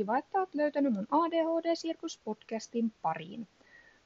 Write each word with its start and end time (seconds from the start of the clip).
kiva, 0.00 0.18
että 0.18 0.38
oot 0.38 0.54
löytänyt 0.54 0.92
mun 0.92 1.06
ADHD 1.10 1.74
Sirkus 1.74 2.20
podcastin 2.24 2.92
pariin. 3.02 3.48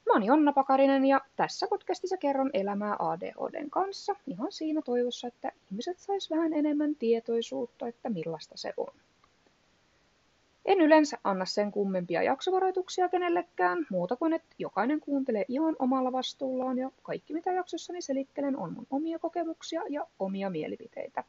Mä 0.06 0.12
oon 0.12 0.22
Jonna 0.22 0.52
Pakarinen 0.52 1.04
ja 1.04 1.20
tässä 1.36 1.66
podcastissa 1.70 2.16
kerron 2.16 2.50
elämää 2.52 2.96
ADHDn 2.98 3.70
kanssa 3.70 4.16
ihan 4.26 4.52
siinä 4.52 4.82
toivossa, 4.82 5.28
että 5.28 5.52
ihmiset 5.70 5.98
sais 5.98 6.30
vähän 6.30 6.52
enemmän 6.52 6.94
tietoisuutta, 6.94 7.88
että 7.88 8.10
millaista 8.10 8.56
se 8.56 8.72
on. 8.76 8.94
En 10.64 10.80
yleensä 10.80 11.18
anna 11.24 11.44
sen 11.44 11.72
kummempia 11.72 12.22
jaksovaroituksia 12.22 13.08
kenellekään, 13.08 13.86
muuta 13.90 14.16
kuin 14.16 14.32
että 14.32 14.54
jokainen 14.58 15.00
kuuntelee 15.00 15.44
ihan 15.48 15.76
omalla 15.78 16.12
vastuullaan 16.12 16.78
ja 16.78 16.90
kaikki 17.02 17.34
mitä 17.34 17.52
jaksossani 17.52 18.02
selittelen 18.02 18.56
on 18.56 18.72
mun 18.72 18.86
omia 18.90 19.18
kokemuksia 19.18 19.82
ja 19.88 20.06
omia 20.18 20.50
mielipiteitä. 20.50 21.24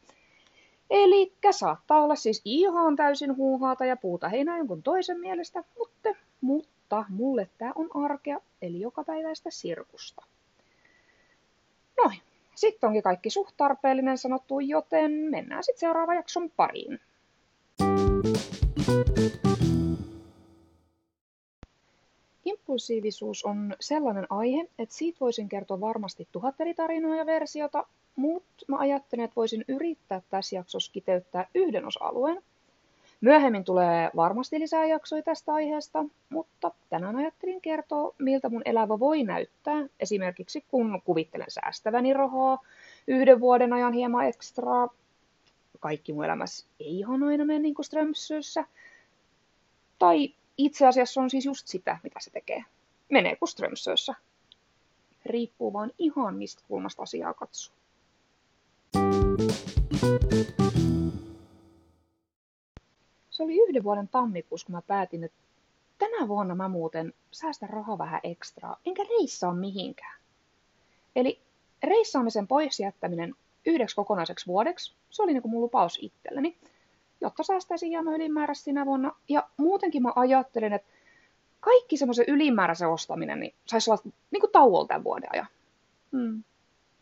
Eli 0.90 1.34
saattaa 1.52 2.04
olla 2.04 2.16
siis 2.16 2.42
ihan 2.46 2.96
täysin 2.96 3.36
huuhaata 3.36 3.86
ja 3.86 3.98
puuta 3.98 4.30
heinää 4.30 4.58
jonkun 4.58 4.84
toisen 4.84 5.20
mielestä, 5.20 5.64
mutta, 5.78 6.10
mutta 6.42 7.06
mulle 7.10 7.50
tää 7.58 7.72
on 7.76 7.90
arkea, 8.06 8.40
eli 8.62 8.82
jokapäiväistä 8.82 9.50
sirkusta. 9.52 10.26
Noin, 11.98 12.18
sitten 12.56 12.88
onkin 12.88 13.04
kaikki 13.04 13.30
suht 13.30 13.54
tarpeellinen 13.58 14.18
sanottu, 14.18 14.60
joten 14.60 15.12
mennään 15.12 15.64
sitten 15.64 15.80
seuraavan 15.80 16.16
jakson 16.16 16.50
pariin. 16.50 17.00
Impulsiivisuus 22.46 23.46
on 23.46 23.76
sellainen 23.80 24.28
aihe, 24.30 24.70
että 24.80 24.96
siitä 24.96 25.18
voisin 25.20 25.50
kertoa 25.50 25.80
varmasti 25.80 26.28
tuhat 26.32 26.62
eri 26.62 26.74
tarinaa 26.74 27.16
ja 27.16 27.26
versiota, 27.26 27.88
mutta 28.16 28.66
mä 28.68 28.78
ajattelen, 28.78 29.24
että 29.26 29.36
voisin 29.36 29.66
yrittää 29.68 30.22
tässä 30.30 30.56
jaksossa 30.56 30.92
kiteyttää 30.92 31.48
yhden 31.56 31.86
osa-alueen. 31.86 32.44
Myöhemmin 33.22 33.64
tulee 33.64 34.10
varmasti 34.16 34.60
lisää 34.60 34.86
jaksoja 34.86 35.24
tästä 35.24 35.54
aiheesta, 35.54 36.06
mutta 36.30 36.72
tänään 36.90 37.16
ajattelin 37.16 37.62
kertoa, 37.62 38.16
miltä 38.20 38.50
mun 38.50 38.62
elämä 38.66 39.00
voi 39.00 39.24
näyttää, 39.24 39.88
esimerkiksi 40.00 40.66
kun 40.68 41.02
kuvittelen 41.06 41.52
säästäväni 41.52 42.14
rahaa, 42.14 42.58
yhden 43.08 43.40
vuoden 43.40 43.74
ajan 43.74 43.94
hieman 43.94 44.26
ekstraa, 44.26 44.90
kaikki 45.80 46.14
mun 46.14 46.26
elämässä 46.26 46.66
ei 46.80 47.00
ihan 47.00 47.24
aina 47.24 47.46
mene 47.46 47.60
niin 47.60 47.76
kuin 47.76 47.86
Strömsössä, 47.86 48.66
tai 50.00 50.34
itse 50.58 50.88
asiassa 50.88 51.22
on 51.22 51.30
siis 51.30 51.46
just 51.46 51.68
sitä, 51.68 51.98
mitä 52.04 52.20
se 52.20 52.32
tekee. 52.32 52.64
Menee 53.12 53.36
kuin 53.36 53.50
Strömsössä. 53.50 54.14
Riippuu 55.26 55.74
vaan 55.74 55.92
ihan 55.98 56.36
mistä 56.36 56.64
kulmasta 56.68 57.04
asiaa 57.04 57.34
katsoo. 57.34 57.76
Se 63.30 63.44
oli 63.44 63.58
yhden 63.68 63.84
vuoden 63.84 64.08
tammikuussa, 64.08 64.66
kun 64.66 64.76
mä 64.76 64.82
päätin, 64.82 65.24
että 65.24 65.38
tänä 65.98 66.28
vuonna 66.28 66.56
mä 66.56 66.68
muuten 66.68 67.14
säästän 67.32 67.70
rahaa 67.70 67.98
vähän 67.98 68.20
ekstraa, 68.24 68.80
enkä 68.86 69.04
reissaa 69.04 69.54
mihinkään. 69.54 70.22
Eli 71.16 71.42
reissaamisen 71.84 72.48
pois 72.48 72.80
jättäminen 72.80 73.36
yhdeksi 73.66 73.96
kokonaiseksi 73.96 74.48
vuodeksi, 74.48 74.94
se 75.10 75.24
oli 75.24 75.34
niin 75.34 75.42
kuin 75.42 75.52
mun 75.52 75.62
lupaus 75.62 76.00
itselleni, 76.02 76.58
jotta 77.22 77.44
säästäisin 77.44 77.90
hieman 77.90 78.14
ylimääräistä 78.14 78.64
sinä 78.64 78.86
vuonna. 78.86 79.16
Ja 79.30 79.50
muutenkin 79.58 80.02
mä 80.02 80.14
ajattelin, 80.16 80.74
että 80.74 80.92
kaikki 81.60 81.98
semmoisen 81.98 82.26
ylimääräisen 82.28 82.90
ostaminen 82.90 83.40
niin 83.40 83.54
saisi 83.66 83.92
olla 83.92 84.02
niin 84.32 84.42
kuin 84.42 84.52
tauolla 84.52 84.88
tämän 84.88 85.04
vuoden 85.04 85.30
ajan. 85.34 85.48
Hmm. 86.12 86.44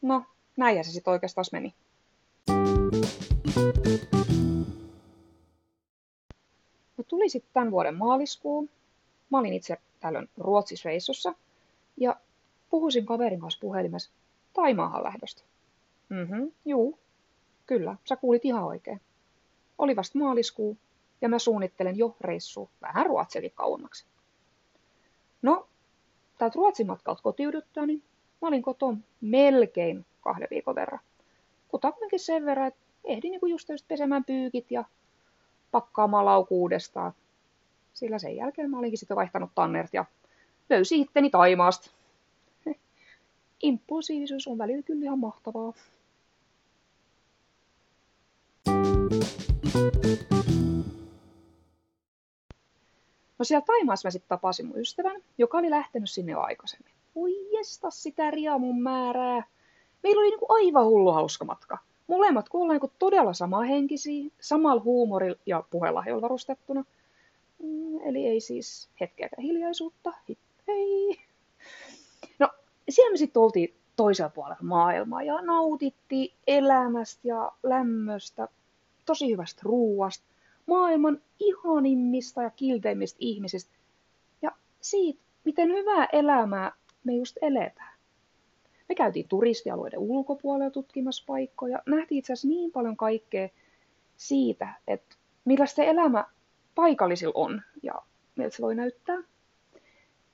No, 0.02 0.24
näin 0.58 0.86
se 0.86 0.92
sitten 0.92 1.12
oikeastaan 1.12 1.46
meni. 1.52 1.74
No 6.98 7.04
tuli 7.08 7.30
sitten 7.30 7.54
tämän 7.54 7.72
vuoden 7.72 7.96
maaliskuu. 7.96 8.70
Mä 9.30 9.40
olin 9.40 9.54
itse 9.54 9.78
tällöin 10.00 10.30
Ruotsissa 10.38 10.90
reissussa 10.90 11.34
ja 11.98 12.16
puhuisin 12.70 13.06
kaverin 13.06 13.40
kanssa 13.40 13.60
puhelimessa 13.62 14.12
Taimaahan 14.54 15.04
lähdöstä. 15.04 15.44
Mhm, 16.10 16.48
juu. 16.66 17.00
Kyllä, 17.66 17.96
sä 18.06 18.16
kuulit 18.16 18.46
ihan 18.46 18.64
oikein. 18.64 19.02
Oli 19.78 19.96
vasta 19.96 20.20
maaliskuu 20.20 20.78
ja 21.22 21.30
mä 21.30 21.40
suunnittelen 21.40 21.98
jo 21.98 22.16
reissua 22.22 22.70
vähän 22.82 23.06
Ruotsiakin 23.06 23.52
kauemmaksi. 23.56 24.06
No, 25.42 25.68
täältä 26.38 26.56
Ruotsin 26.56 26.88
matkalta 26.88 27.24
kotiuduttua, 27.24 27.86
niin 27.86 28.04
mä 28.42 28.48
olin 28.48 28.62
koton 28.62 29.04
melkein 29.22 30.06
kahden 30.22 30.48
viikon 30.52 30.76
verran. 30.76 31.00
Kutakuinkin 31.68 32.20
sen 32.20 32.46
verran, 32.46 32.68
että 32.68 32.83
ehdin 33.04 33.32
niin 33.32 33.50
just, 33.50 33.70
just 33.70 33.88
pesemään 33.88 34.24
pyykit 34.24 34.72
ja 34.72 34.84
pakkaamaan 35.72 36.26
lauku 36.26 36.62
uudestaan. 36.62 37.14
Sillä 37.94 38.20
sen 38.20 38.36
jälkeen 38.36 38.70
mä 38.70 38.80
olinkin 38.80 38.98
sitten 38.98 39.18
vaihtanut 39.18 39.52
tannert 39.56 39.94
ja 39.94 40.06
löysin 40.70 41.02
itteni 41.02 41.30
Taimaasta. 41.30 41.92
Impulsiivisuus 43.64 44.48
on 44.48 44.58
välillä 44.58 44.84
kyllä 44.84 45.04
ihan 45.04 45.20
mahtavaa. 45.20 45.74
No 53.40 53.46
siellä 53.46 53.66
Taimaassa 53.66 54.08
mä 54.08 54.12
sitten 54.12 54.30
tapasin 54.30 54.66
mun 54.66 54.80
ystävän, 54.80 55.22
joka 55.38 55.58
oli 55.58 55.70
lähtenyt 55.70 56.10
sinne 56.10 56.34
aikaisemmin. 56.34 56.94
Oi 57.16 57.52
jesta 57.52 57.90
sitä 57.90 58.32
riamun 58.32 58.82
määrää. 58.82 59.44
Meillä 60.04 60.20
oli 60.20 60.30
niinku 60.30 60.46
aivan 60.50 60.86
hullu 60.86 61.12
hauska 61.12 61.46
matka. 61.46 61.78
Molemmat 62.08 62.50
kun 62.50 62.62
ollaan 62.62 62.76
niinku 62.76 62.92
todella 63.00 63.34
samahenkisiä, 63.34 64.32
samalla 64.40 64.82
huumorilla 64.82 65.38
ja 65.46 65.64
puhelahjoilla 65.70 66.22
varustettuna. 66.22 66.86
Mm, 67.60 68.00
eli 68.06 68.28
ei 68.28 68.40
siis 68.40 68.90
hetkeäkään 69.00 69.44
hiljaisuutta. 69.44 70.14
Hei. 70.68 71.20
No, 72.40 72.50
siellä 72.90 73.12
me 73.12 73.18
sitten 73.18 73.42
oltiin 73.42 73.74
toisella 73.96 74.30
puolella 74.30 74.58
maailmaa 74.62 75.24
ja 75.24 75.42
nautittiin 75.42 76.34
elämästä 76.48 77.22
ja 77.24 77.52
lämmöstä, 77.64 78.48
tosi 79.06 79.32
hyvästä 79.32 79.62
ruuasta, 79.64 80.26
maailman 80.66 81.22
ihanimmista 81.40 82.42
ja 82.42 82.50
kilteimmistä 82.50 83.18
ihmisistä 83.20 83.74
ja 84.42 84.52
siitä, 84.82 85.20
miten 85.44 85.70
hyvää 85.70 86.08
elämää 86.14 86.72
me 87.04 87.14
just 87.14 87.38
eletään. 87.42 87.93
Me 88.90 88.96
käytiin 88.96 89.28
turistialueiden 89.28 90.00
ulkopuolella 90.00 90.72
tutkimassa 90.72 91.24
paikkoja, 91.28 91.80
nähtiin 91.86 92.20
itse 92.20 92.34
asiassa 92.34 92.48
niin 92.48 92.72
paljon 92.72 92.98
kaikkea 92.98 93.50
siitä, 94.18 94.74
että 94.88 95.16
millaista 95.46 95.76
se 95.76 95.90
elämä 95.90 96.26
paikallisilla 96.76 97.34
on 97.36 97.62
ja 97.84 97.94
miltä 98.36 98.56
se 98.56 98.62
voi 98.62 98.76
näyttää. 98.76 99.18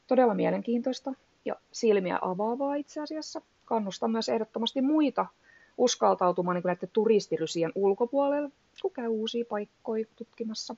Todella 0.07 0.33
mielenkiintoista 0.33 1.13
ja 1.45 1.55
silmiä 1.71 2.19
avaavaa 2.21 2.75
itse 2.75 3.01
asiassa. 3.01 3.41
Kannustan 3.65 4.11
myös 4.11 4.29
ehdottomasti 4.29 4.81
muita 4.81 5.25
uskaltautumaan 5.77 6.55
niin 6.55 6.63
näiden 6.65 6.89
turistirysien 6.93 7.71
ulkopuolelle, 7.75 8.49
kun 8.81 8.91
käy 8.91 9.07
uusia 9.07 9.45
paikkoja 9.49 10.05
tutkimassa. 10.15 10.75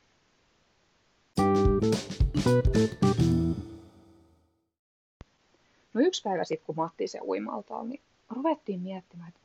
No 5.93 6.01
yksi 6.01 6.21
päivä 6.23 6.43
sitten, 6.43 6.65
kun 6.65 6.75
Matti 6.75 7.07
se 7.07 7.19
uimaltaan, 7.21 7.89
niin 7.89 8.01
ruvettiin 8.29 8.79
miettimään, 8.79 9.29
että 9.29 9.41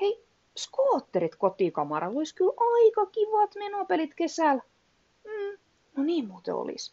hei, 0.00 0.24
skootterit 0.56 1.36
kotikamara 1.36 2.08
olisi 2.08 2.34
kyllä 2.34 2.52
aika 2.74 3.06
kivat 3.06 3.54
menopelit 3.54 4.14
kesällä. 4.14 4.62
Mm, 5.24 5.58
no 5.96 6.02
niin 6.02 6.28
muuten 6.28 6.54
olisi. 6.54 6.92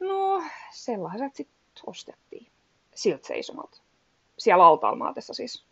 No, 0.00 0.42
sellaiset 0.72 1.34
sitten 1.34 1.56
ostettiin. 1.86 2.46
Siltä 2.94 3.26
seisomalta. 3.26 3.80
Siellä 4.38 4.66
altaalmaatessa 4.66 5.34
siis. 5.34 5.64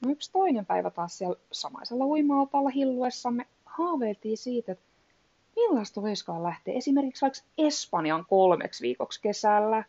No 0.00 0.10
yksi 0.10 0.32
toinen 0.32 0.66
päivä 0.66 0.90
taas 0.90 1.18
siellä 1.18 1.36
samaisella 1.52 2.04
uima 2.04 2.48
hilluessamme 2.74 3.46
haaveiltiin 3.64 4.38
siitä, 4.38 4.72
että 4.72 4.84
millaista 5.56 6.00
olisikaan 6.00 6.42
lähteä 6.42 6.74
esimerkiksi 6.74 7.22
vaikka 7.22 7.40
Espanjan 7.58 8.24
kolmeksi 8.28 8.82
viikoksi 8.82 9.20
kesällä. 9.20 9.84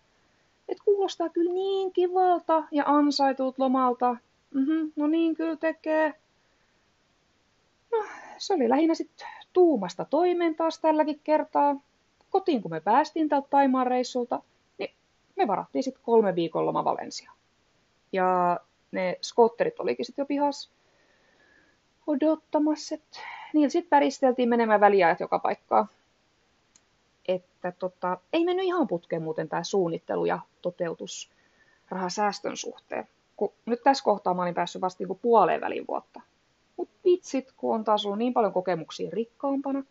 Et 0.70 0.78
kuulostaa 0.86 1.30
kyllä 1.30 1.54
niin 1.54 1.94
kivalta 1.94 2.64
ja 2.72 2.84
ansaitut 2.88 3.60
lomalta. 3.60 4.18
Mm-hmm, 4.54 4.92
no 4.96 5.08
niin 5.08 5.36
kyllä 5.36 5.56
tekee. 5.56 6.14
No, 7.92 8.04
se 8.38 8.54
oli 8.54 8.70
lähinnä 8.70 8.96
sitten 8.96 9.28
tuumasta 9.54 10.06
toimeen 10.06 10.56
taas 10.56 10.80
tälläkin 10.80 11.20
kertaa. 11.24 11.76
Kotiin 12.30 12.62
kun 12.62 12.72
me 12.72 12.80
päästiin 12.80 13.30
tältä 13.30 13.48
Taimaan 13.50 13.88
reissulta, 13.88 14.42
niin 14.78 14.94
me 15.36 15.48
varattiin 15.48 15.84
sitten 15.84 16.04
kolme 16.04 16.36
viikon 16.36 16.66
loma 16.66 16.84
Valensia. 16.84 17.32
Ja 18.12 18.60
ne 18.92 19.18
skotterit 19.22 19.80
olikin 19.80 20.06
sitten 20.06 20.24
jo 20.24 20.28
pihas 20.28 20.72
odottamassa, 22.08 22.96
että 22.96 23.20
niillä 23.56 23.69
sitten 23.69 23.90
päristeltiin 23.90 24.50
menemään 24.50 24.80
väliajat 24.80 25.19
joka 25.19 25.40
paikkaa. 25.40 25.88
Että 27.28 27.72
tota, 27.72 28.18
ei 28.34 28.46
mennyt 28.46 28.66
ihan 28.66 28.88
putkeen 28.88 29.22
muuten 29.22 29.50
tämä 29.50 29.63
suunnittelu 29.63 30.25
ja 30.25 30.40
toteutus 30.62 31.30
rahasäästön 31.90 32.57
suhteen. 32.57 33.07
Kun 33.38 33.54
nyt 33.66 33.84
tässä 33.84 34.04
kohtaa 34.04 34.34
mä 34.34 34.42
olin 34.42 34.54
päässyt 34.54 34.81
vasta 34.81 35.04
niin 35.04 35.19
puoleen 35.22 35.62
välin 35.62 35.88
vuotta. 35.88 36.22
Mut 36.78 36.90
vitsit, 37.06 37.52
kun 37.57 37.75
on 37.75 37.84
taas 37.84 38.06
ollut 38.06 38.19
niin 38.19 38.34
paljon 38.34 38.54
kokemuksia 38.54 39.10
rikkaampana. 39.13 39.84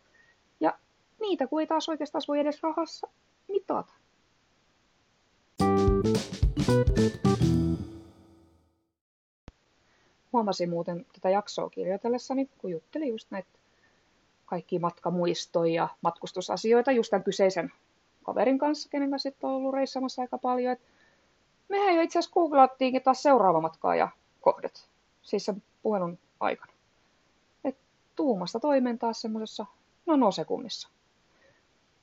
Ja 0.59 0.73
niitä, 1.19 1.47
kun 1.47 1.61
ei 1.61 1.67
taas 1.67 1.89
oikeastaan 1.89 2.21
voi 2.27 2.39
edes 2.39 2.63
rahassa 2.63 3.07
mitata. 3.47 3.93
Huomasin 10.35 10.69
muuten 10.69 11.05
tätä 11.13 11.29
jaksoa 11.29 11.69
kirjoitellessani, 11.69 12.49
kun 12.57 12.71
juttelin 12.71 13.09
just 13.09 13.31
näitä 13.31 13.49
kaikki 14.45 14.79
matkamuistoja 14.79 15.73
ja 15.73 15.87
matkustusasioita 16.01 16.91
just 16.91 17.09
tämän 17.09 17.23
kyseisen 17.23 17.71
kaverin 18.23 18.59
kanssa, 18.59 18.89
kenen 18.89 19.09
kanssa 19.09 19.29
sitten 19.29 19.49
on 19.49 19.55
ollut 19.55 19.73
reissamassa 19.73 20.21
aika 20.21 20.37
paljon. 20.37 20.73
Et 20.73 20.81
mehän 21.69 21.95
jo 21.95 22.01
itse 22.01 22.19
asiassa 22.19 22.33
googlattiinkin 22.33 23.01
taas 23.01 23.23
seuraava 23.23 23.61
matkaa 23.61 23.95
ja 23.95 24.09
kohdet, 24.41 24.89
siis 25.21 25.45
sen 25.45 25.63
puhelun 25.83 26.17
aikana. 26.39 26.73
Et 27.63 27.77
tuumasta 28.15 28.59
toimeen 28.59 28.99
taas 28.99 29.21
semmoisessa 29.21 29.65
nanosekunnissa. 30.05 30.89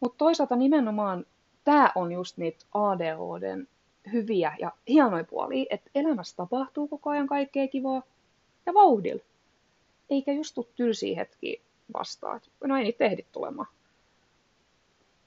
Mutta 0.00 0.19
toisaalta 0.19 0.56
nimenomaan 0.56 1.26
tämä 1.64 1.93
on 1.94 2.12
just 2.12 2.37
niitä 2.37 2.67
ADHDn 2.75 3.67
hyviä 4.12 4.56
ja 4.61 4.73
hienoja 4.88 5.25
puolia, 5.25 5.67
että 5.70 5.90
elämässä 5.94 6.37
tapahtuu 6.37 6.88
koko 6.88 7.11
ajan 7.11 7.26
kaikkea 7.26 7.69
kivaa 7.69 8.02
ja 8.67 8.75
vauhdilla. 8.75 9.23
Eikä 10.11 10.32
just 10.32 10.55
tuu 10.55 10.69
tylsiä 10.76 11.17
hetkiä 11.17 11.61
vastaan. 11.94 12.41
No 12.64 12.76
ei 12.76 12.85
niitä 12.85 13.05
ehdi 13.05 13.25
tulemaan. 13.32 13.69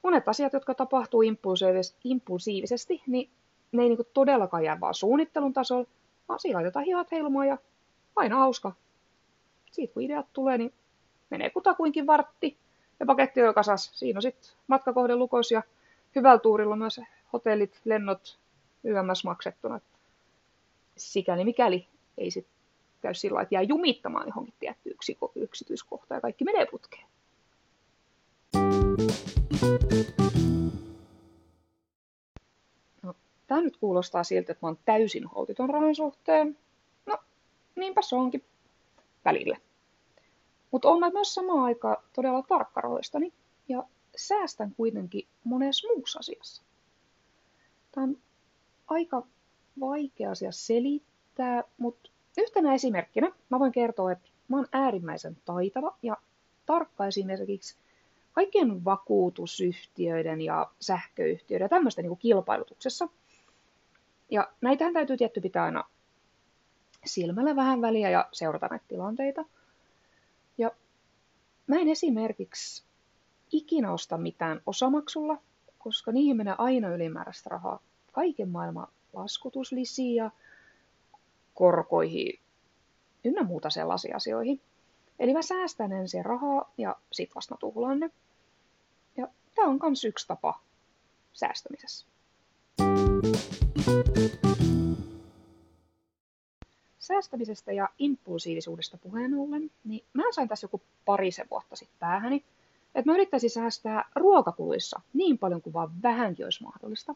Monet 0.04 0.28
asiat, 0.28 0.54
jotka 0.54 0.74
tapahtuu 0.74 1.22
impulsiivisesti, 2.04 3.02
niin 3.08 3.30
ne 3.72 3.84
ei 3.84 3.90
niinku 3.90 4.08
todellakaan 4.14 4.64
jää 4.64 4.80
vaan 4.80 4.94
suunnittelun 4.94 5.54
tasolla, 5.54 5.88
vaan 6.30 6.40
siinä 6.40 6.58
laitetaan 6.58 6.86
hihat 6.86 7.12
heilumaan 7.12 7.48
ja 7.48 7.58
aina 8.16 8.38
hauska. 8.38 8.72
Siitä 9.72 9.94
kun 9.94 10.04
ideat 10.04 10.26
tulee, 10.34 10.58
niin 10.58 10.74
menee 11.30 11.50
kutakuinkin 11.50 12.08
vartti 12.08 12.58
ja 13.00 13.06
paketti 13.06 13.44
on 13.44 13.54
kasas. 13.54 13.92
Siinä 13.94 14.18
on 14.18 14.22
sitten 14.22 14.52
matkakohde 14.68 15.16
lukos 15.16 15.52
ja 15.52 15.64
hyvällä 16.16 16.40
tuurilla 16.40 16.76
myös 16.76 17.02
hotellit, 17.34 17.82
lennot, 17.86 18.40
YMS 18.84 19.24
maksettuna. 19.24 19.80
Sikäli 20.98 21.44
mikäli 21.44 21.88
ei 22.18 22.32
sitten 22.32 22.55
käy 23.02 23.14
sillä 23.14 23.42
että 23.42 23.56
jää 23.56 23.62
jumittamaan 23.62 24.28
johonkin 24.28 24.54
tiettyyn 24.60 24.96
yksityiskohtaan 25.36 26.18
ja 26.18 26.22
kaikki 26.22 26.44
menee 26.44 26.66
putkeen. 26.72 27.08
No, 33.04 33.16
tämä 33.48 33.62
nyt 33.62 33.78
kuulostaa 33.78 34.24
siltä, 34.24 34.52
että 34.52 34.66
mä 34.66 34.68
oon 34.68 34.80
täysin 34.86 35.26
holtiton 35.26 35.70
rahan 35.70 35.96
suhteen. 35.96 36.58
No, 37.06 37.18
niinpä 37.76 38.02
se 38.02 38.16
onkin 38.16 38.44
välillä. 39.26 39.58
Mutta 40.72 40.90
olen 40.90 41.14
myös 41.14 41.34
samaan 41.34 41.64
aikaan 41.64 41.98
todella 42.14 42.42
tarkkaroistani 42.42 43.34
ja 43.68 43.84
säästän 44.16 44.74
kuitenkin 44.78 45.28
monessa 45.44 45.88
muussa 45.96 46.20
asiassa. 46.20 46.64
Tämä 47.92 48.04
on 48.04 48.18
aika 48.88 49.28
vaikea 49.80 50.32
asia 50.32 50.52
selittää, 50.52 51.64
mutta 51.78 52.10
Yhtenä 52.38 52.74
esimerkkinä 52.74 53.32
mä 53.50 53.60
voin 53.60 53.72
kertoa, 53.72 54.12
että 54.12 54.30
mä 54.48 54.58
oon 54.58 54.68
äärimmäisen 54.72 55.38
taitava 55.46 55.98
ja 56.04 56.18
tarkka 56.66 57.08
esimerkiksi 57.08 57.78
kaikkien 58.34 58.86
vakuutusyhtiöiden 58.86 60.42
ja 60.42 60.72
sähköyhtiöiden 60.80 61.66
ja 61.66 61.70
tämmöisten 61.70 62.06
niin 62.06 62.18
kilpailutuksessa. 62.18 63.08
Ja 64.32 64.52
näitähän 64.62 64.94
täytyy 64.94 65.18
tietty 65.18 65.42
pitää 65.42 65.64
aina 65.64 65.84
silmällä 67.06 67.56
vähän 67.56 67.82
väliä 67.82 68.10
ja 68.10 68.30
seurata 68.32 68.68
näitä 68.68 68.86
tilanteita. 68.88 69.46
Ja 70.58 70.72
mä 71.68 71.76
en 71.76 71.88
esimerkiksi 71.88 72.84
ikinä 73.52 73.94
osta 73.94 74.18
mitään 74.18 74.62
osamaksulla, 74.66 75.38
koska 75.78 76.12
niihin 76.12 76.38
menee 76.38 76.56
aina 76.58 76.90
ylimääräistä 76.90 77.50
rahaa. 77.50 77.80
Kaiken 78.12 78.50
maailman 78.50 78.88
laskutuslisiä 79.14 80.32
korkoihin 81.56 82.40
ynnä 83.24 83.44
muuta 83.44 83.70
sellaisiin 83.70 84.16
asioihin. 84.16 84.62
Eli 85.20 85.34
mä 85.34 85.42
säästän 85.42 85.92
ensin 85.92 86.26
rahaa 86.26 86.72
ja 86.78 86.96
sit 87.12 87.36
vasta 87.36 87.56
tuhlaan 87.60 88.00
ne. 88.00 88.12
Ja 89.18 89.28
tämä 89.56 89.68
on 89.68 89.80
myös 89.84 90.06
yksi 90.06 90.28
tapa 90.28 90.60
säästämisessä. 91.34 92.06
Säästämisestä 97.00 97.72
ja 97.72 97.90
impulsiivisuudesta 98.00 98.98
puheen 98.98 99.34
ollen, 99.34 99.72
niin 99.84 100.06
mä 100.14 100.24
sain 100.32 100.48
tässä 100.48 100.66
joku 100.66 100.82
parisen 101.06 101.48
vuotta 101.52 101.76
sitten 101.76 102.00
päähäni, 102.00 102.44
että 102.96 103.12
mä 103.12 103.14
yrittäisin 103.14 103.50
säästää 103.50 104.10
ruokakuluissa 104.16 105.02
niin 105.14 105.38
paljon 105.38 105.62
kuin 105.62 105.74
vaan 105.74 106.02
vähänkin 106.04 106.46
olisi 106.46 106.64
mahdollista 106.64 107.16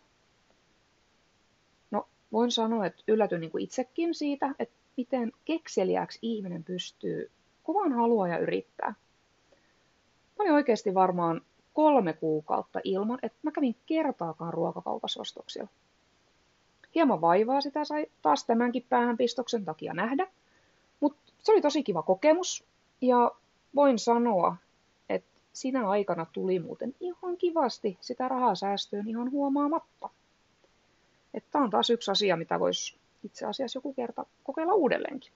voin 2.32 2.52
sanoa, 2.52 2.86
että 2.86 3.04
yllätyn 3.08 3.42
niin 3.42 3.52
kuin 3.52 3.64
itsekin 3.64 4.14
siitä, 4.14 4.56
että 4.60 4.76
miten 4.98 5.32
kekseliäksi 5.46 6.20
ihminen 6.22 6.64
pystyy, 6.64 7.32
kun 7.64 7.76
vaan 7.76 7.94
haluaa 7.94 8.28
ja 8.28 8.38
yrittää. 8.38 8.94
Mä 10.38 10.44
olin 10.44 10.54
oikeasti 10.54 10.94
varmaan 10.94 11.42
kolme 11.74 12.14
kuukautta 12.14 12.80
ilman, 12.84 13.20
että 13.22 13.38
mä 13.42 13.52
kävin 13.52 13.76
kertaakaan 13.86 14.54
ruokakaupassa 14.54 15.22
ostoksilla. 15.22 15.68
Hieman 16.96 17.22
vaivaa 17.22 17.62
sitä 17.62 17.86
sai 17.86 18.08
taas 18.22 18.46
tämänkin 18.46 18.86
päähänpistoksen 18.90 19.66
takia 19.66 19.94
nähdä, 19.94 20.28
mutta 21.00 21.22
se 21.40 21.52
oli 21.52 21.62
tosi 21.62 21.84
kiva 21.84 22.04
kokemus 22.04 22.64
ja 23.02 23.32
voin 23.76 24.00
sanoa, 24.00 24.56
että 25.10 25.30
sinä 25.54 25.90
aikana 25.90 26.26
tuli 26.34 26.60
muuten 26.60 26.96
ihan 27.00 27.38
kivasti 27.38 27.98
sitä 28.02 28.28
rahaa 28.28 28.56
säästöön 28.56 29.08
ihan 29.08 29.32
huomaamatta. 29.32 30.10
Että 31.34 31.60
on 31.60 31.70
taas 31.70 31.90
yksi 31.90 32.12
asia, 32.12 32.38
mitä 32.38 32.60
voisi 32.60 32.98
itse 33.24 33.46
asiassa 33.46 33.78
joku 33.78 33.94
kerta 33.94 34.26
kokeilla 34.44 34.74
uudelleenkin. 34.74 35.32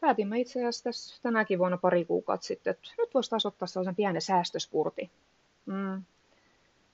Päätimme 0.00 0.40
itse 0.40 0.58
asiassa 0.58 0.84
tässä 0.84 1.22
tänäkin 1.22 1.58
vuonna 1.58 1.78
pari 1.78 2.04
kuukautta 2.04 2.46
sitten, 2.46 2.70
että 2.70 2.90
nyt 2.98 3.14
voisi 3.14 3.30
taas 3.30 3.46
ottaa 3.46 3.68
sellaisen 3.68 3.96
pienen 3.96 4.22
säästöspurti. 4.22 5.10
Mm. 5.66 6.02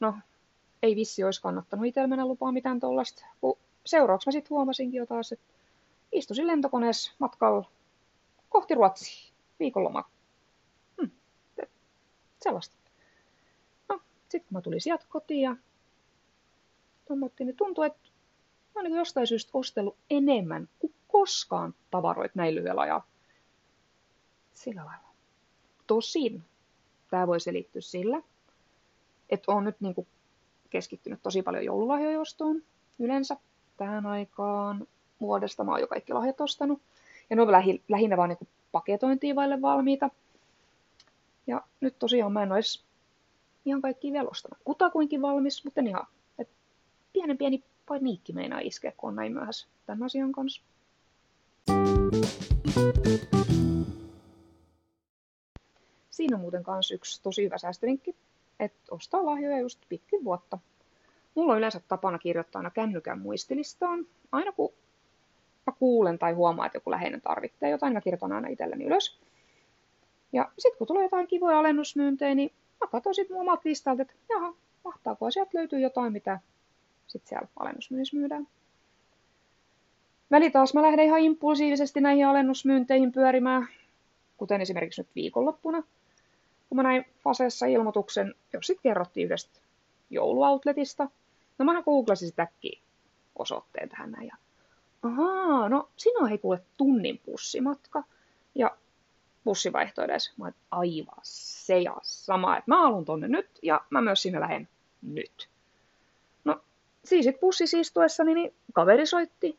No, 0.01 0.15
ei 0.83 0.97
vissi 0.97 1.25
olisi 1.25 1.43
kannattanut 1.43 1.87
itsellä 1.87 2.09
mennä 2.09 2.27
lupaa 2.27 2.53
mitään 2.53 2.81
tuollaista, 2.81 3.27
kun 3.41 3.59
seuraavaksi 3.87 4.29
mä 4.29 4.33
sitten 4.33 4.51
huomasinkin 4.51 4.99
jo 4.99 5.07
taas, 5.07 5.33
että 5.33 5.55
istusin 6.13 6.47
lentokoneessa 6.47 7.13
matkalla 7.19 7.71
kohti 8.49 8.75
Ruotsia 8.75 9.33
viikonlomaa 9.61 10.14
Sellaista. 12.45 12.77
No, 13.89 14.01
sitten 14.29 14.49
mä 14.51 14.61
tulin 14.61 14.81
sieltä 14.81 15.07
kotiin 15.09 15.41
ja 15.41 15.57
tommottiin, 17.09 17.47
niin 17.47 17.57
tuntui, 17.57 17.87
että 17.87 18.09
mä 18.75 18.81
olen 18.81 18.93
jostain 18.93 19.27
syystä 19.27 19.51
ostellut 19.55 19.97
enemmän 20.11 20.69
kuin 20.79 20.95
koskaan 21.09 21.75
tavaroit 21.91 22.35
näin 22.35 22.55
lyhyellä 22.55 22.81
ajalla. 22.81 23.05
Sillä 24.53 24.85
lailla. 24.85 25.09
Tosin 25.87 26.43
tämä 27.11 27.27
voi 27.27 27.41
selittyä 27.41 27.81
sillä, 27.81 28.23
että 29.31 29.53
on 29.53 29.65
nyt 29.65 29.81
niin 29.81 29.95
kuin 29.95 30.07
keskittynyt 30.71 31.23
tosi 31.23 31.43
paljon 31.43 31.65
joululahjojen 31.65 32.21
ostoon 32.21 32.63
yleensä 32.99 33.37
tähän 33.77 34.07
aikaan 34.07 34.87
vuodesta. 35.21 35.65
Mä 35.65 35.71
oon 35.71 35.81
jo 35.81 35.87
kaikki 35.87 36.13
lahjat 36.13 36.41
ostanut. 36.41 36.83
Ja 37.31 37.37
ne 37.37 37.43
on 37.43 37.53
lähinnä 37.89 38.17
vaan 38.17 38.29
niin 38.29 38.49
paketointiin 38.73 39.37
vaille 39.37 39.63
valmiita. 39.63 40.11
Ja 41.47 41.63
nyt 41.81 41.99
tosiaan 41.99 42.33
mä 42.33 42.43
en 42.43 42.53
olisi 42.53 42.85
ihan 43.65 43.83
kaikki 43.83 44.13
vielä 44.13 44.29
ostanut. 44.29 44.59
Kutakuinkin 44.65 45.23
valmis, 45.23 45.65
mutta 45.65 45.81
en 45.81 45.87
ihan. 45.87 46.07
Et 46.39 46.49
pienen 47.13 47.39
pieni 47.39 47.65
paniikki 47.87 48.33
meinaa 48.33 48.61
iskeä, 48.61 48.93
kun 48.97 49.09
on 49.09 49.17
näin 49.17 49.33
myöhässä 49.33 49.69
tämän 49.87 50.03
asian 50.03 50.33
kanssa. 50.33 50.63
Siinä 56.11 56.37
on 56.37 56.41
muuten 56.41 56.65
myös 56.67 56.91
yksi 56.91 57.23
tosi 57.23 57.45
hyvä 57.45 57.59
säästövinkki, 57.59 58.17
että 58.61 58.81
ostaa 58.91 59.27
lahjoja 59.27 59.61
just 59.61 59.81
pitkin 59.89 60.25
vuotta. 60.25 60.59
Mulla 61.35 61.53
on 61.53 61.59
yleensä 61.59 61.81
tapana 61.89 62.19
kirjoittaa 62.19 62.61
aina 62.61 62.71
kännykän 62.71 63.21
muistilistaan. 63.21 64.07
Aina 64.33 64.53
kun 64.53 64.73
mä 65.67 65.73
kuulen 65.79 66.19
tai 66.19 66.33
huomaan, 66.33 66.67
että 66.67 66.77
joku 66.77 66.91
läheinen 66.91 67.21
tarvitsee 67.21 67.71
jotain, 67.71 67.93
mä 67.93 68.01
kirjoitan 68.01 68.33
aina 68.33 68.49
itselleni 68.49 68.85
ylös. 68.85 69.19
Ja 70.35 70.51
sitten 70.59 70.79
kun 70.79 70.87
tulee 70.87 71.03
jotain 71.03 71.27
kivoja 71.27 71.59
alennusmyyntejä, 71.59 72.35
niin 72.35 72.53
mä 72.81 72.87
katson 72.87 73.15
sitten 73.15 73.37
omat 73.37 73.65
listalta, 73.65 74.03
että 74.03 74.15
jaha, 74.29 74.55
mahtaako 74.85 75.31
sieltä 75.31 75.51
löytyy 75.55 75.81
jotain, 75.81 76.13
mitä 76.13 76.41
sitten 77.07 77.29
siellä 77.29 77.49
alennusmyynnissä 77.57 78.17
myydään. 78.17 78.49
Väli 80.31 80.51
taas 80.51 80.75
mä 80.75 80.83
lähden 80.83 81.05
ihan 81.05 81.21
impulsiivisesti 81.21 82.01
näihin 82.01 82.27
alennusmyynteihin 82.27 83.13
pyörimään, 83.13 83.69
kuten 84.37 84.61
esimerkiksi 84.61 85.01
nyt 85.01 85.11
viikonloppuna, 85.15 85.83
kun 86.69 86.77
mä 86.77 86.83
näin 86.83 87.05
Faseessa 87.25 87.67
ilmoituksen, 87.67 88.35
jos 88.53 88.67
sitten 88.67 88.83
kerrottiin 88.83 89.25
yhdestä 89.25 89.61
jouluoutletista. 90.11 91.09
No 91.59 91.65
mä 91.65 91.83
googlasin 91.83 92.29
sitä 92.29 92.49
osoitteen 93.39 93.89
tähän 93.89 94.11
näin. 94.11 94.27
Ja, 94.27 94.37
ahaa, 95.03 95.69
no 95.69 95.89
siinä 95.97 96.21
on 96.21 96.29
hei 96.29 96.39
kuule 96.39 96.61
tunnin 96.77 97.21
bussimatka. 97.27 98.03
Ja 98.55 98.77
bussi 99.45 99.73
vaihtoi 99.73 100.05
edes. 100.05 100.33
Mä 100.37 100.45
oon, 100.45 100.55
aivan 100.71 101.21
se 101.23 101.81
ja 101.81 101.97
sama, 102.03 102.57
että 102.57 102.71
mä 102.71 102.83
haluan 102.83 103.05
tonne 103.05 103.29
nyt 103.29 103.49
ja 103.63 103.81
mä 103.91 104.01
myös 104.01 104.23
sinne 104.23 104.41
lähden 104.41 104.69
nyt. 105.03 105.49
No, 106.45 106.61
siis 107.05 107.25
sit 107.25 107.41
bussissa 107.41 107.79
istuessani 107.79 108.35
niin 108.35 108.55
kaveri 108.73 109.07
soitti. 109.07 109.59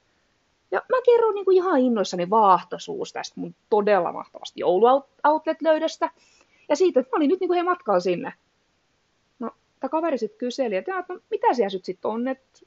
Ja 0.72 0.82
mä 0.90 0.98
kerron 1.06 1.36
niin 1.36 1.46
kuin 1.46 1.58
ihan 1.58 1.80
innoissani 1.80 2.30
vaahtosuus 2.30 3.14
tästä 3.14 3.40
mun 3.40 3.56
todella 3.70 4.12
mahtavasta 4.12 4.60
jouluoutlet-löydöstä. 4.60 6.10
Ja 6.70 6.76
siitä, 6.76 7.00
että 7.00 7.16
mä 7.16 7.18
olin 7.18 7.30
nyt 7.30 7.40
niin 7.40 7.48
kuin 7.48 7.56
hei 7.56 7.64
matkalla 7.64 8.00
sinne. 8.00 8.34
No, 9.40 9.52
tämä 9.80 9.90
kaveri 9.90 10.18
sitten 10.18 10.38
kyseli, 10.38 10.76
että 10.76 10.92
no, 11.10 11.20
mitä 11.32 11.54
siellä 11.54 11.80
sitten 11.84 12.12
on, 12.12 12.28
että 12.28 12.60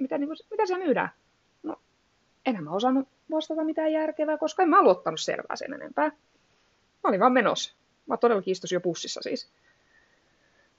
mitä, 0.00 0.18
niin 0.18 0.28
kuin, 0.28 0.36
mitä 0.50 0.66
siellä 0.66 0.84
myydään? 0.84 1.10
No, 1.62 1.76
enhän 2.46 2.64
mä 2.64 2.70
osannut 2.70 3.08
vastata 3.30 3.64
mitään 3.64 3.92
järkevää, 3.92 4.38
koska 4.38 4.62
en 4.62 4.68
mä 4.68 4.82
luottanut 4.82 5.20
selvää 5.20 5.56
sen 5.56 5.72
enempää. 5.72 6.08
Mä 6.08 7.08
olin 7.08 7.20
vaan 7.20 7.32
menossa. 7.32 7.74
Mä 8.06 8.16
todellakin 8.16 8.52
istusin 8.52 8.76
jo 8.76 8.80
bussissa 8.80 9.22
siis. 9.22 9.50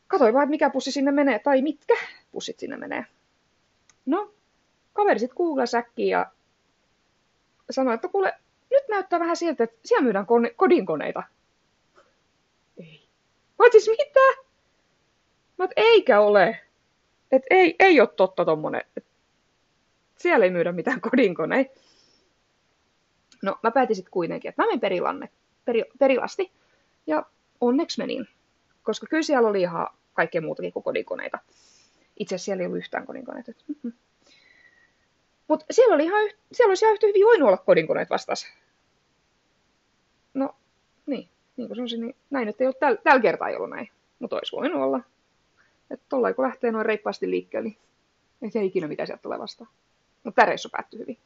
Katoin 0.08 0.34
vaan, 0.34 0.43
että 0.43 0.50
mikä 0.50 0.70
pussi 0.70 0.91
sinne 0.91 1.12
menee, 1.12 1.39
tai 1.39 1.62
mitkä 1.62 1.93
pussit 2.31 2.60
sinne 2.60 2.77
menee. 2.77 3.05
No, 4.05 4.34
kaveri 4.93 5.20
sitten 5.20 5.36
säkkiin 5.65 6.10
ja 6.10 6.31
sanoi, 7.70 7.93
että 7.93 8.08
kuule, 8.08 8.34
nyt 8.72 8.84
näyttää 8.89 9.20
vähän 9.20 9.36
siltä, 9.36 9.63
että 9.63 9.79
siellä 9.86 10.03
myydään 10.03 10.25
kone- 10.25 10.53
kodinkoneita. 10.55 11.24
Ei. 12.77 13.08
Mä 13.60 13.65
siis 13.72 13.89
mitä? 13.89 14.41
Mä 15.58 15.65
et, 15.65 15.72
eikä 15.75 16.22
ole. 16.22 16.60
Et 17.31 17.43
ei, 17.50 17.75
ei 17.79 18.00
ole 18.01 18.10
totta 18.15 18.46
tommonen. 18.46 18.81
Et 18.98 19.05
siellä 20.17 20.46
ei 20.46 20.51
myydä 20.51 20.72
mitään 20.72 21.01
kodinkoneita. 21.01 21.81
No, 23.41 23.60
mä 23.63 23.71
päätin 23.71 23.95
sitten 23.95 24.12
kuitenkin, 24.12 24.50
että 24.50 24.62
mä 24.62 24.65
menin 24.65 24.79
perilanne, 24.79 25.29
peri, 25.65 25.83
perilasti. 26.00 26.51
Ja 27.07 27.25
onneksi 27.62 27.98
menin, 27.98 28.27
koska 28.83 29.07
kyllä 29.10 29.24
siellä 29.24 29.50
oli 29.50 29.62
ihan 29.62 29.88
kaikkea 30.13 30.41
muutakin 30.41 30.74
kuin 30.74 30.83
kodinkoneita. 30.83 31.39
Itse 32.19 32.36
asiassa 32.36 32.45
siellä 32.45 32.62
ei 32.62 32.65
ollut 32.65 32.77
yhtään 32.77 33.05
kodinkoneita. 33.05 33.51
Mm-hmm. 33.67 33.93
Mutta 35.48 35.65
siellä, 35.71 35.95
oli 35.95 36.03
ihan, 36.03 36.29
siellä 36.51 36.71
olisi 36.71 36.86
ihan 36.86 36.93
yhtä 36.93 37.07
hyvin 37.07 37.25
voinut 37.25 37.48
olla 37.48 37.57
kodinkoneet 37.57 38.10
vastas. 38.10 38.48
No, 40.33 40.55
niin. 41.05 41.29
Niin 41.57 41.67
kuin 41.67 41.75
sanoisin, 41.75 42.01
niin 42.01 42.15
näin 42.29 42.45
nyt 42.48 42.62
ei 42.62 42.67
ole 42.67 42.75
tällä 42.79 42.98
täl 43.03 43.19
kertaa 43.19 43.50
ei 43.50 43.55
ollut 43.55 43.69
näin. 43.69 43.89
Mutta 44.19 44.36
olisi 44.36 44.55
voinut 44.55 44.81
olla. 44.81 45.01
Että 45.91 46.05
tollain 46.10 46.36
kun 46.36 46.45
lähtee 46.45 46.71
noin 46.71 46.86
reippaasti 46.86 47.29
liikkeelle, 47.29 47.69
niin 48.41 48.51
ei 48.55 48.65
ikinä 48.65 48.88
mitä 48.88 49.05
sieltä 49.05 49.21
tulee 49.21 49.39
vastaan. 49.39 49.69
Mutta 50.24 50.41
tämä 50.41 50.45
reissu 50.45 50.69
päättyi 50.69 51.00
hyvin. 51.00 51.17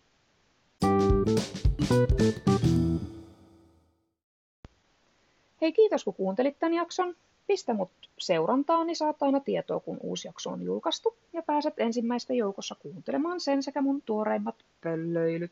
Hei 5.62 5.72
kiitos 5.74 6.04
kun 6.04 6.14
kuuntelit 6.14 6.60
tämän 6.60 6.74
jakson. 6.74 7.16
Pistä 7.48 7.74
mut 7.74 7.92
seurantaan, 8.18 8.88
niin 8.88 8.96
saat 8.96 9.24
aina 9.24 9.40
tietoa, 9.40 9.80
kun 9.80 9.98
uusi 10.04 10.28
jakso 10.28 10.50
on 10.50 10.62
julkaistu, 10.62 11.16
ja 11.34 11.42
pääset 11.42 11.74
ensimmäistä 11.78 12.34
joukossa 12.34 12.76
kuuntelemaan 12.76 13.40
sen 13.40 13.64
sekä 13.64 13.82
mun 13.82 14.02
tuoreimmat 14.02 14.56
pöllöilyt. 14.82 15.52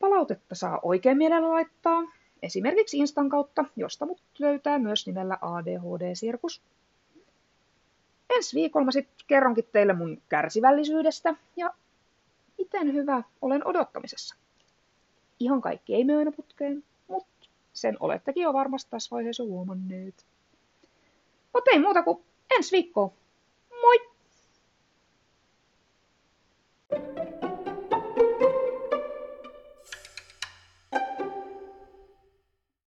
Palautetta 0.00 0.54
saa 0.54 0.80
oikein 0.82 1.18
mielellä 1.18 1.48
laittaa, 1.48 2.02
esimerkiksi 2.42 2.98
Instan 2.98 3.28
kautta, 3.28 3.64
josta 3.76 4.06
mut 4.06 4.20
löytää 4.38 4.78
myös 4.78 5.06
nimellä 5.06 5.38
ADHD-sirkus. 5.40 6.62
Ensi 8.36 8.56
viikolla 8.56 8.84
mä 8.84 8.92
sitten 8.92 9.26
kerronkin 9.26 9.68
teille 9.72 9.92
mun 9.92 10.22
kärsivällisyydestä 10.28 11.34
ja 11.56 11.74
miten 12.58 12.94
hyvä 12.94 13.22
olen 13.42 13.66
odottamisessa. 13.66 14.41
Ihan 15.42 15.60
kaikki 15.60 15.94
ei 15.94 16.04
myönnä 16.04 16.32
putkeen, 16.32 16.84
mutta 17.08 17.48
sen 17.72 17.96
olettekin 18.00 18.42
jo 18.42 18.52
varmasti 18.52 18.90
tässä 18.90 19.16
vaiheessa 19.16 19.44
huomanneet. 19.44 20.26
Mutta 21.52 21.70
ei 21.70 21.78
muuta 21.78 22.02
kuin 22.02 22.24
ensi 22.56 22.72
viikko. 22.72 23.14
Moi! 23.80 24.11